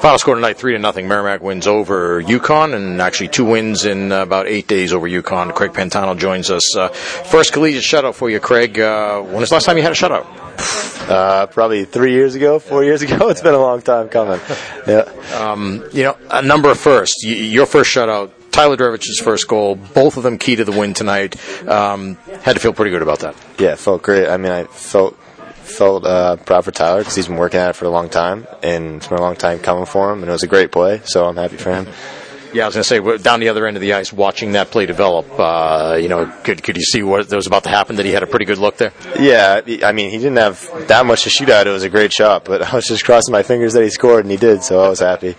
Final 0.00 0.18
score 0.18 0.34
tonight, 0.34 0.58
three 0.58 0.72
to 0.72 0.78
nothing. 0.78 1.08
Merrimack 1.08 1.40
wins 1.40 1.66
over 1.66 2.22
UConn, 2.22 2.74
and 2.74 3.00
actually 3.00 3.28
two 3.28 3.44
wins 3.44 3.84
in 3.84 4.12
uh, 4.12 4.22
about 4.22 4.46
eight 4.46 4.66
days 4.68 4.92
over 4.92 5.08
UConn. 5.08 5.54
Craig 5.54 5.72
Pantano 5.72 6.16
joins 6.18 6.50
us. 6.50 6.76
Uh, 6.76 6.88
first 6.88 7.52
collegiate 7.52 7.82
shutout 7.84 8.14
for 8.14 8.28
you, 8.28 8.40
Craig. 8.40 8.78
Uh, 8.78 9.20
when 9.22 9.36
was 9.40 9.48
the 9.48 9.54
last 9.54 9.64
time 9.64 9.76
you 9.76 9.82
had 9.82 9.92
a 9.92 9.94
shutout? 9.94 10.26
Uh, 11.08 11.46
probably 11.46 11.84
three 11.84 12.12
years 12.12 12.34
ago, 12.34 12.58
four 12.58 12.84
years 12.84 13.02
ago. 13.02 13.28
It's 13.34 13.40
been 13.42 13.54
a 13.54 13.58
long 13.60 13.82
time 13.82 14.08
coming. 14.08 14.40
Yeah. 14.86 15.08
Um, 15.34 15.82
you 15.92 16.02
know, 16.02 16.16
a 16.30 16.42
number 16.42 16.70
of 16.70 16.78
firsts. 16.78 17.24
Y- 17.24 17.30
your 17.32 17.64
first 17.64 17.94
shutout, 17.94 18.32
Tyler 18.50 18.76
Drevitch's 18.76 19.18
first 19.18 19.48
goal, 19.48 19.76
both 19.76 20.18
of 20.18 20.22
them 20.22 20.36
key 20.36 20.56
to 20.56 20.64
the 20.64 20.72
win 20.72 20.92
tonight. 20.92 21.36
Um, 21.66 22.16
had 22.42 22.52
to 22.54 22.60
feel 22.60 22.74
pretty 22.74 22.90
good 22.90 23.00
about 23.02 23.20
that. 23.20 23.34
Yeah, 23.58 23.74
felt 23.76 24.02
great. 24.02 24.28
I 24.28 24.36
mean, 24.36 24.52
I 24.52 24.64
felt 24.64 25.16
felt 25.64 26.04
uh, 26.04 26.36
proud 26.36 26.64
for 26.64 26.70
Tyler 26.70 27.00
because 27.00 27.14
he's 27.14 27.28
been 27.28 27.36
working 27.36 27.60
at 27.60 27.70
it 27.70 27.76
for 27.76 27.86
a 27.86 27.90
long 27.90 28.08
time, 28.08 28.46
and 28.62 28.96
it's 28.96 29.08
been 29.08 29.18
a 29.18 29.22
long 29.22 29.36
time 29.36 29.58
coming 29.58 29.86
for 29.86 30.12
him, 30.12 30.20
and 30.20 30.28
it 30.28 30.32
was 30.32 30.42
a 30.42 30.48
great 30.48 30.70
play. 30.70 31.00
So 31.04 31.26
I'm 31.26 31.36
happy 31.36 31.56
for 31.56 31.72
him. 31.72 31.86
Yeah, 32.54 32.62
I 32.62 32.66
was 32.66 32.76
going 32.76 32.82
to 32.84 32.88
say 32.88 33.00
we're 33.00 33.18
down 33.18 33.40
the 33.40 33.48
other 33.48 33.66
end 33.66 33.76
of 33.76 33.80
the 33.80 33.94
ice, 33.94 34.12
watching 34.12 34.52
that 34.52 34.70
play 34.70 34.86
develop. 34.86 35.26
Uh, 35.36 35.98
you 36.00 36.08
know, 36.08 36.26
could 36.44 36.62
could 36.62 36.76
you 36.76 36.84
see 36.84 37.02
what 37.02 37.28
was 37.32 37.48
about 37.48 37.64
to 37.64 37.68
happen? 37.68 37.96
That 37.96 38.06
he 38.06 38.12
had 38.12 38.22
a 38.22 38.28
pretty 38.28 38.44
good 38.44 38.58
look 38.58 38.76
there. 38.76 38.92
Yeah, 39.18 39.60
I 39.82 39.90
mean, 39.90 40.10
he 40.10 40.18
didn't 40.18 40.36
have 40.36 40.86
that 40.86 41.04
much 41.04 41.24
to 41.24 41.30
shoot 41.30 41.48
at. 41.48 41.66
It 41.66 41.70
was 41.70 41.82
a 41.82 41.90
great 41.90 42.12
shot, 42.12 42.44
but 42.44 42.62
I 42.72 42.76
was 42.76 42.86
just 42.86 43.04
crossing 43.04 43.32
my 43.32 43.42
fingers 43.42 43.72
that 43.72 43.82
he 43.82 43.90
scored, 43.90 44.24
and 44.24 44.30
he 44.30 44.36
did. 44.36 44.62
So 44.62 44.80
I 44.80 44.88
was 44.88 45.00
happy. 45.00 45.32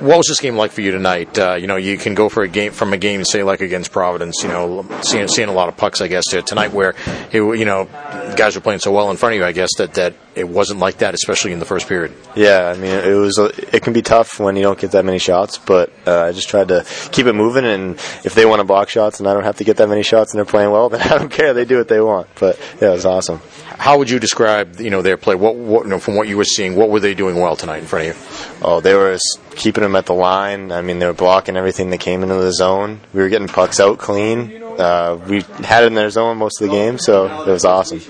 What 0.00 0.18
was 0.18 0.26
this 0.28 0.40
game 0.40 0.56
like 0.56 0.72
for 0.72 0.82
you 0.82 0.90
tonight? 0.90 1.38
Uh, 1.38 1.54
you 1.54 1.66
know, 1.66 1.76
you 1.76 1.96
can 1.96 2.14
go 2.14 2.28
for 2.28 2.42
a 2.42 2.48
game 2.48 2.72
from 2.72 2.92
a 2.92 2.98
game, 2.98 3.24
say 3.24 3.42
like 3.42 3.62
against 3.62 3.90
Providence. 3.90 4.42
You 4.42 4.50
know, 4.50 4.86
seeing 5.00 5.26
seeing 5.28 5.48
a 5.48 5.54
lot 5.54 5.70
of 5.70 5.78
pucks, 5.78 6.02
I 6.02 6.08
guess, 6.08 6.26
tonight 6.26 6.74
where 6.74 6.94
it, 7.32 7.38
you 7.40 7.64
know 7.64 7.88
guys 8.34 8.54
were 8.54 8.60
playing 8.60 8.80
so 8.80 8.92
well 8.92 9.10
in 9.10 9.16
front 9.16 9.34
of 9.34 9.38
you. 9.38 9.44
I 9.44 9.52
guess 9.52 9.70
that 9.78 9.94
that 9.94 10.14
it 10.34 10.48
wasn't 10.48 10.80
like 10.80 10.98
that, 10.98 11.14
especially 11.14 11.52
in 11.52 11.58
the 11.58 11.64
first 11.64 11.88
period. 11.88 12.12
Yeah, 12.34 12.72
I 12.74 12.78
mean, 12.78 12.90
it 12.90 13.14
was. 13.14 13.38
It 13.38 13.82
can 13.82 13.92
be 13.92 14.02
tough 14.02 14.38
when 14.38 14.56
you 14.56 14.62
don't 14.62 14.78
get 14.78 14.92
that 14.92 15.04
many 15.04 15.18
shots, 15.18 15.58
but 15.58 15.92
uh, 16.06 16.22
I 16.22 16.32
just 16.32 16.48
tried 16.48 16.68
to 16.68 16.84
keep 17.12 17.26
it 17.26 17.34
moving. 17.34 17.64
And 17.64 17.96
if 18.24 18.34
they 18.34 18.46
want 18.46 18.60
to 18.60 18.64
block 18.64 18.88
shots, 18.88 19.20
and 19.20 19.28
I 19.28 19.34
don't 19.34 19.44
have 19.44 19.56
to 19.56 19.64
get 19.64 19.76
that 19.78 19.88
many 19.88 20.02
shots, 20.02 20.32
and 20.32 20.38
they're 20.38 20.44
playing 20.44 20.70
well, 20.70 20.88
then 20.90 21.00
I 21.02 21.18
don't 21.18 21.30
care. 21.30 21.54
They 21.54 21.64
do 21.64 21.78
what 21.78 21.88
they 21.88 22.00
want. 22.00 22.28
But 22.38 22.58
yeah, 22.80 22.88
it 22.88 22.92
was 22.92 23.06
awesome. 23.06 23.40
How 23.78 23.98
would 23.98 24.08
you 24.08 24.18
describe, 24.18 24.80
you 24.80 24.90
know, 24.90 25.02
their 25.02 25.16
play? 25.16 25.34
What, 25.34 25.56
what 25.56 25.84
you 25.84 25.90
know, 25.90 25.98
from 25.98 26.14
what 26.14 26.28
you 26.28 26.36
were 26.36 26.44
seeing, 26.44 26.76
what 26.76 26.90
were 26.90 27.00
they 27.00 27.14
doing 27.14 27.36
well 27.36 27.56
tonight 27.56 27.78
in 27.78 27.86
front 27.86 28.08
of 28.08 28.16
you? 28.16 28.58
Oh, 28.62 28.80
they 28.80 28.94
were 28.94 29.18
keeping 29.56 29.82
them 29.82 29.96
at 29.96 30.06
the 30.06 30.14
line. 30.14 30.72
I 30.72 30.82
mean, 30.82 30.98
they 30.98 31.06
were 31.06 31.12
blocking 31.12 31.56
everything 31.56 31.90
that 31.90 31.98
came 31.98 32.22
into 32.22 32.34
the 32.36 32.52
zone. 32.52 33.00
We 33.12 33.22
were 33.22 33.28
getting 33.28 33.48
pucks 33.48 33.80
out 33.80 33.98
clean. 33.98 34.63
Uh, 34.78 35.18
we 35.28 35.40
had 35.64 35.84
it 35.84 35.88
in 35.88 35.94
their 35.94 36.10
zone 36.10 36.36
most 36.36 36.60
of 36.60 36.68
the 36.68 36.74
game, 36.74 36.98
so 36.98 37.42
it 37.42 37.50
was 37.50 37.64
awesome. 37.64 38.00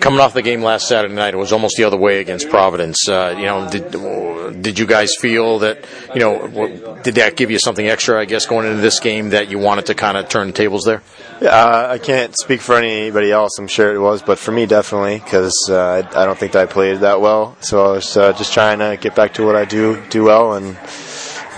Coming 0.00 0.20
off 0.20 0.34
the 0.34 0.42
game 0.42 0.62
last 0.62 0.86
Saturday 0.86 1.14
night, 1.14 1.34
it 1.34 1.38
was 1.38 1.52
almost 1.52 1.76
the 1.76 1.84
other 1.84 1.96
way 1.96 2.20
against 2.20 2.50
Providence. 2.50 3.08
Uh, 3.08 3.34
you 3.38 3.44
know, 3.44 3.68
did 3.70 4.62
did 4.62 4.78
you 4.78 4.86
guys 4.86 5.14
feel 5.16 5.60
that 5.60 5.86
you 6.14 6.20
know 6.20 6.98
did 7.02 7.14
that 7.16 7.36
give 7.36 7.50
you 7.50 7.58
something 7.58 7.86
extra? 7.86 8.20
I 8.20 8.24
guess 8.24 8.46
going 8.46 8.66
into 8.66 8.82
this 8.82 9.00
game 9.00 9.30
that 9.30 9.50
you 9.50 9.58
wanted 9.58 9.86
to 9.86 9.94
kind 9.94 10.16
of 10.16 10.28
turn 10.28 10.48
the 10.48 10.52
tables 10.52 10.84
there. 10.84 11.02
Uh, 11.40 11.88
I 11.90 11.98
can't 11.98 12.36
speak 12.36 12.60
for 12.60 12.76
anybody 12.76 13.32
else. 13.32 13.58
I'm 13.58 13.68
sure 13.68 13.94
it 13.94 13.98
was, 13.98 14.22
but 14.22 14.38
for 14.38 14.52
me, 14.52 14.66
definitely, 14.66 15.18
because 15.18 15.68
uh, 15.68 16.02
I, 16.14 16.22
I, 16.22 16.24
don't 16.24 16.38
think 16.38 16.52
that 16.52 16.62
I 16.62 16.66
played 16.66 16.98
that 16.98 17.20
well. 17.20 17.56
So 17.60 17.84
I 17.84 17.92
was 17.92 18.16
uh, 18.16 18.32
just 18.34 18.52
trying 18.52 18.78
to 18.78 18.96
get 19.00 19.14
back 19.14 19.34
to 19.34 19.46
what 19.46 19.56
I 19.56 19.64
do 19.64 20.02
do 20.10 20.24
well, 20.24 20.54
and 20.54 20.76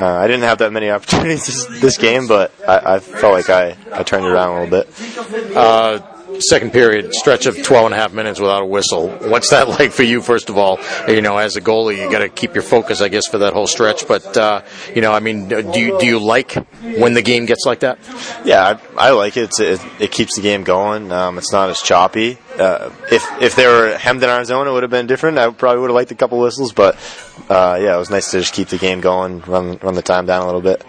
uh, 0.00 0.06
I 0.06 0.26
didn't 0.26 0.42
have 0.42 0.58
that 0.58 0.72
many 0.72 0.90
opportunities 0.96 1.46
this, 1.46 1.80
this 1.80 1.98
game, 1.98 2.26
but 2.26 2.52
I, 2.66 2.96
I, 2.96 2.98
felt 2.98 3.32
like 3.32 3.50
I, 3.50 3.76
I 3.92 4.02
turned 4.02 4.24
it 4.24 4.30
around 4.30 4.56
a 4.56 4.64
little 4.64 4.82
bit. 4.82 5.56
Uh, 5.56 6.00
second 6.40 6.72
period 6.72 7.14
stretch 7.14 7.46
of 7.46 7.62
12 7.62 7.86
and 7.86 7.94
a 7.94 7.96
half 7.96 8.12
minutes 8.12 8.40
without 8.40 8.62
a 8.62 8.66
whistle. 8.66 9.08
What's 9.08 9.50
that 9.50 9.68
like 9.80 9.92
for 9.92 10.02
you, 10.02 10.20
first 10.22 10.48
of 10.48 10.58
all? 10.58 10.78
You 11.08 11.22
know, 11.22 11.36
as 11.38 11.56
a 11.56 11.60
goalie, 11.60 11.98
you 11.98 12.10
got 12.10 12.20
to 12.20 12.28
keep 12.28 12.54
your 12.54 12.62
focus, 12.62 13.00
I 13.00 13.08
guess, 13.08 13.26
for 13.26 13.38
that 13.38 13.52
whole 13.52 13.66
stretch. 13.66 14.06
But, 14.08 14.36
uh, 14.36 14.62
you 14.94 15.02
know, 15.02 15.12
I 15.12 15.20
mean, 15.20 15.48
do 15.48 15.80
you, 15.80 15.98
do 15.98 16.06
you 16.06 16.18
like 16.18 16.52
when 16.82 17.14
the 17.14 17.22
game 17.22 17.46
gets 17.46 17.64
like 17.66 17.80
that? 17.80 17.98
Yeah, 18.44 18.78
I, 18.96 19.08
I 19.08 19.10
like 19.10 19.36
it. 19.36 19.58
it. 19.58 19.80
it. 20.00 20.10
keeps 20.10 20.36
the 20.36 20.42
game 20.42 20.64
going. 20.64 21.12
Um, 21.12 21.38
it's 21.38 21.52
not 21.52 21.68
as 21.68 21.78
choppy. 21.78 22.38
Uh, 22.58 22.90
if, 23.10 23.24
if 23.42 23.56
they 23.56 23.66
were 23.66 23.96
hemmed 23.96 24.22
in 24.22 24.30
our 24.30 24.44
zone, 24.44 24.66
it 24.66 24.72
would 24.72 24.82
have 24.82 24.90
been 24.90 25.06
different. 25.06 25.38
I 25.38 25.50
probably 25.50 25.80
would 25.80 25.90
have 25.90 25.94
liked 25.94 26.10
a 26.10 26.14
couple 26.14 26.38
whistles, 26.38 26.72
but, 26.72 26.96
uh, 27.48 27.78
yeah, 27.80 27.94
it 27.94 27.98
was 27.98 28.10
nice 28.10 28.30
to 28.30 28.40
just 28.40 28.54
keep 28.54 28.68
the 28.68 28.78
game 28.78 29.00
going, 29.00 29.40
run, 29.40 29.78
run 29.82 29.94
the 29.94 30.02
time 30.02 30.26
down 30.26 30.42
a 30.42 30.46
little 30.46 30.62
bit. 30.62 30.84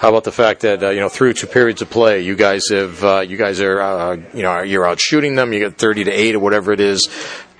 How 0.00 0.08
about 0.08 0.24
the 0.24 0.32
fact 0.32 0.62
that 0.62 0.82
uh, 0.82 0.88
you 0.88 1.00
know 1.00 1.10
through 1.10 1.34
two 1.34 1.46
periods 1.46 1.82
of 1.82 1.90
play, 1.90 2.22
you 2.22 2.34
guys 2.34 2.62
have 2.70 3.04
uh, 3.04 3.20
you 3.20 3.36
guys 3.36 3.60
are 3.60 3.82
uh, 3.82 4.16
you 4.32 4.42
know 4.42 4.62
you're 4.62 4.86
out 4.86 4.98
shooting 4.98 5.34
them. 5.34 5.52
You 5.52 5.58
get 5.58 5.76
thirty 5.76 6.04
to 6.04 6.10
eight 6.10 6.34
or 6.34 6.38
whatever 6.38 6.72
it 6.72 6.80
is. 6.80 7.10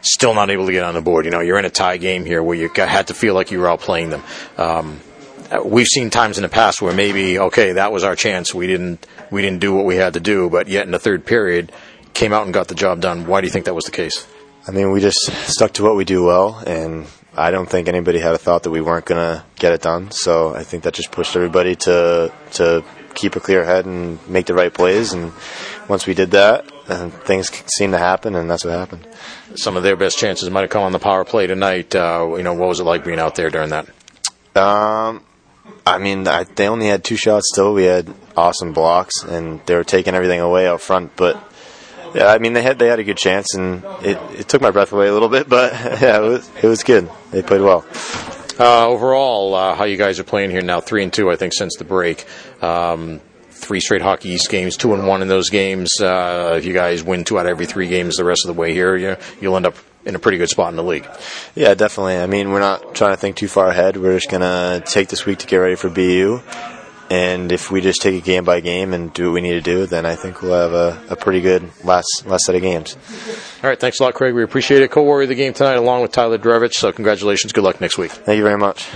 Still 0.01 0.33
not 0.33 0.49
able 0.49 0.65
to 0.65 0.73
get 0.73 0.83
on 0.83 0.95
the 0.95 1.03
board. 1.03 1.27
You 1.27 1.33
know 1.33 1.41
you're 1.41 1.59
in 1.59 1.67
a 1.67 1.71
tie 1.71 1.99
game 1.99 2.25
here 2.25 2.43
where 2.43 2.57
you 2.57 2.71
had 2.75 3.09
to 3.09 3.15
feel 3.15 3.35
like 3.35 3.51
you 3.51 3.59
were 3.61 3.69
out 3.69 3.81
playing 3.81 4.09
them. 4.09 4.23
Um, 4.57 5.01
we've 5.67 5.87
seen 5.87 6.09
times 6.09 6.39
in 6.39 6.43
the 6.43 6.49
past 6.49 6.81
where 6.81 6.95
maybe 6.95 7.39
okay 7.39 7.73
that 7.73 7.93
was 7.93 8.05
our 8.05 8.17
chance. 8.17 8.55
We 8.55 8.67
didn't 8.67 9.07
we 9.31 9.43
didn't 9.43 9.61
do 9.61 9.75
what 9.75 9.85
we 9.85 9.97
had 9.97 10.15
to 10.15 10.21
do, 10.21 10.49
but 10.49 10.67
yet 10.67 10.87
in 10.87 10.93
the 10.93 10.99
third 10.99 11.27
period 11.27 11.71
came 12.15 12.33
out 12.33 12.45
and 12.45 12.55
got 12.55 12.69
the 12.69 12.75
job 12.75 13.03
done. 13.03 13.27
Why 13.27 13.43
do 13.43 13.49
you 13.49 13.53
think 13.53 13.67
that 13.67 13.75
was 13.75 13.85
the 13.85 13.91
case? 13.91 14.27
I 14.67 14.71
mean, 14.71 14.93
we 14.93 15.01
just 15.03 15.21
stuck 15.47 15.75
to 15.75 15.83
what 15.83 15.95
we 15.95 16.07
do 16.07 16.25
well, 16.25 16.57
and 16.67 17.07
I 17.41 17.51
don't 17.51 17.69
think 17.69 17.89
anybody 17.89 18.19
had 18.19 18.35
a 18.35 18.39
thought 18.39 18.65
that 18.65 18.71
we 18.71 18.83
weren't 18.83 19.07
going 19.07 19.21
to 19.21 19.45
get 19.57 19.73
it 19.73 19.81
done. 19.81 20.11
So 20.11 20.55
I 20.55 20.63
think 20.63 20.85
that 20.85 20.95
just 20.95 21.11
pushed 21.11 21.37
everybody 21.37 21.75
to 21.77 22.33
to 22.53 22.85
keep 23.15 23.35
a 23.35 23.41
clear 23.41 23.65
head 23.65 23.87
and 23.87 24.19
make 24.29 24.47
the 24.47 24.55
right 24.55 24.73
plays. 24.73 25.13
And 25.13 25.33
once 25.89 26.07
we 26.07 26.15
did 26.15 26.33
that, 26.33 26.71
and 26.89 27.13
things 27.13 27.51
seemed 27.77 27.93
to 27.93 27.99
happen, 27.99 28.35
and 28.35 28.51
that's 28.51 28.65
what 28.65 28.73
happened. 28.73 29.07
Some 29.55 29.77
of 29.77 29.83
their 29.83 29.97
best 29.97 30.19
chances 30.19 30.51
might 30.51 30.63
have 30.63 30.71
come 30.71 30.83
on 30.83 30.93
the 30.93 30.99
power 30.99 31.25
play 31.25 31.47
tonight. 31.47 31.95
Uh, 31.95 32.35
you 32.37 32.43
know, 32.43 32.55
what 32.55 32.69
was 32.69 32.81
it 32.81 32.85
like 32.85 33.05
being 33.05 33.19
out 33.19 33.37
there 33.37 33.51
during 33.51 33.71
that? 33.71 33.89
Um, 34.55 35.25
I 35.87 35.99
mean, 35.99 36.29
I, 36.29 36.45
they 36.45 36.69
only 36.69 36.87
had 36.87 37.05
two 37.05 37.17
shots 37.17 37.49
still. 37.53 37.73
We 37.75 37.85
had 37.85 38.13
awesome 38.37 38.73
blocks, 38.73 39.23
and 39.23 39.61
they 39.67 39.75
were 39.75 39.85
taking 39.85 40.15
everything 40.15 40.41
away 40.41 40.67
out 40.67 40.81
front. 40.81 41.17
But 41.17 41.43
yeah, 42.15 42.27
I 42.27 42.39
mean 42.39 42.53
they 42.53 42.63
had 42.63 42.79
they 42.79 42.89
had 42.89 42.99
a 42.99 43.05
good 43.05 43.17
chance, 43.17 43.55
and 43.55 43.85
it, 44.03 44.19
it 44.39 44.49
took 44.49 44.61
my 44.61 44.71
breath 44.71 44.93
away 44.93 45.09
a 45.09 45.13
little 45.13 45.29
bit, 45.29 45.49
but 45.49 45.73
yeah, 46.01 46.19
it 46.19 46.29
was 46.29 46.51
it 46.63 46.67
was 46.67 46.83
good. 46.83 47.11
They 47.31 47.43
played 47.43 47.61
well. 47.61 47.85
Uh, 48.59 48.87
overall, 48.89 49.55
uh, 49.55 49.75
how 49.75 49.85
you 49.85 49.97
guys 49.97 50.21
are 50.21 50.25
playing 50.25 50.51
here 50.51 50.61
now, 50.61 50.81
three 50.81 51.03
and 51.03 51.13
two, 51.13 51.31
I 51.31 51.37
think, 51.37 51.55
since 51.55 51.77
the 51.77 51.85
break. 51.85 52.27
Um, 52.63 53.21
three 53.51 53.81
straight 53.81 54.03
Hockey 54.03 54.31
East 54.31 54.51
games, 54.51 54.77
two 54.77 54.93
and 54.93 55.07
one 55.07 55.23
in 55.23 55.29
those 55.29 55.49
games. 55.49 56.01
Uh, 56.01 56.57
if 56.59 56.65
you 56.65 56.75
guys 56.75 57.03
win 57.03 57.25
two 57.25 57.39
out 57.39 57.47
of 57.47 57.51
every 57.51 57.67
three 57.67 57.89
games 57.89 58.17
the 58.17 58.25
rest 58.25 58.45
of 58.45 58.55
the 58.55 58.61
way 58.61 58.73
here, 58.73 58.97
you, 58.97 59.17
you'll 59.41 59.57
end 59.57 59.67
up 59.67 59.77
in 60.05 60.15
a 60.15 60.19
pretty 60.19 60.39
good 60.39 60.49
spot 60.49 60.71
in 60.71 60.77
the 60.77 60.83
league. 60.83 61.07
Yeah, 61.55 61.75
definitely. 61.75 62.17
I 62.17 62.27
mean, 62.27 62.51
we're 62.51 62.61
not 62.61 62.95
trying 62.95 63.13
to 63.13 63.17
think 63.17 63.37
too 63.37 63.49
far 63.49 63.69
ahead. 63.69 63.97
We're 63.97 64.17
just 64.17 64.31
going 64.31 64.43
to 64.43 64.83
take 64.87 65.09
this 65.09 65.25
week 65.27 65.39
to 65.39 65.47
get 65.47 65.57
ready 65.57 65.77
for 65.77 65.89
BU 65.89 66.43
and 67.11 67.51
if 67.51 67.71
we 67.71 67.81
just 67.81 68.01
take 68.01 68.15
it 68.15 68.25
game 68.25 68.45
by 68.45 68.61
game 68.61 68.95
and 68.95 69.13
do 69.13 69.27
what 69.27 69.35
we 69.35 69.41
need 69.41 69.53
to 69.53 69.61
do, 69.61 69.87
then 69.87 70.07
I 70.07 70.15
think 70.15 70.43
we'll 70.43 70.53
have 70.53 70.73
a, 70.73 71.13
a 71.13 71.17
pretty 71.17 71.41
good 71.41 71.69
last 71.85 72.25
last 72.27 72.45
set 72.45 72.55
of 72.55 72.63
games. 72.63 72.97
All 73.63 73.69
right, 73.69 73.79
thanks 73.79 74.01
a 74.01 74.05
lot, 74.05 74.15
Craig. 74.15 74.35
We 74.35 74.43
appreciate 74.43 74.83
it. 74.83 74.91
Co-warrior 74.91 75.25
of 75.25 75.29
the 75.29 75.35
game 75.35 75.53
tonight, 75.53 75.75
along 75.75 76.03
with 76.03 76.13
Tyler 76.13 76.39
Drevitch. 76.39 76.75
So 76.75 76.93
congratulations. 76.93 77.53
Good 77.53 77.65
luck 77.65 77.81
next 77.81 77.99
week. 77.99 78.13
Thank 78.13 78.39
you 78.39 78.45
very 78.45 78.59
much. 78.59 78.87